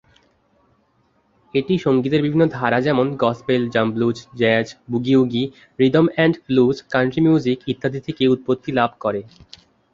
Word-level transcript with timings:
এটি 1.53 1.73
সংগীতের 1.77 2.21
বিভিন্ন 2.21 2.43
ধারা 2.51 2.79
যেমন 2.81 3.07
gospel, 3.15 3.61
jump 3.73 3.91
blues, 3.95 4.17
jazz, 4.35 4.67
boogie woogie, 4.91 5.43
rhythm 5.79 6.05
and 6.11 6.35
blues, 6.45 6.77
country 6.93 7.21
music 7.25 7.57
ইত্যাদি 7.67 7.99
থেকে 8.07 8.23
উৎপত্তি 8.27 8.69
লাভ 8.79 8.91
করে। 9.03 9.21